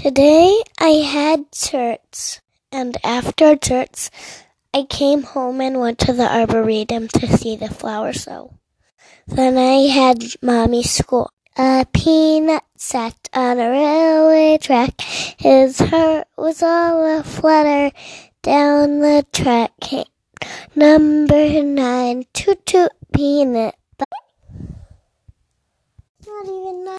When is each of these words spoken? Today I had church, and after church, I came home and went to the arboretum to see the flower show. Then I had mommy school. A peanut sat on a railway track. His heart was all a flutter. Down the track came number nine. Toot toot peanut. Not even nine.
Today 0.00 0.62
I 0.78 1.04
had 1.04 1.52
church, 1.52 2.40
and 2.72 2.96
after 3.04 3.54
church, 3.54 4.08
I 4.72 4.84
came 4.84 5.22
home 5.22 5.60
and 5.60 5.78
went 5.78 5.98
to 5.98 6.14
the 6.14 6.24
arboretum 6.24 7.08
to 7.08 7.26
see 7.36 7.56
the 7.56 7.68
flower 7.68 8.14
show. 8.14 8.54
Then 9.26 9.58
I 9.58 9.92
had 9.92 10.24
mommy 10.40 10.84
school. 10.84 11.30
A 11.58 11.84
peanut 11.92 12.62
sat 12.78 13.28
on 13.34 13.60
a 13.60 13.68
railway 13.68 14.56
track. 14.56 15.02
His 15.02 15.78
heart 15.78 16.28
was 16.34 16.62
all 16.62 17.18
a 17.18 17.22
flutter. 17.22 17.94
Down 18.40 19.00
the 19.00 19.26
track 19.34 19.72
came 19.82 20.06
number 20.74 21.62
nine. 21.62 22.24
Toot 22.32 22.64
toot 22.64 22.92
peanut. 23.12 23.74
Not 26.26 26.46
even 26.46 26.84
nine. 26.84 26.88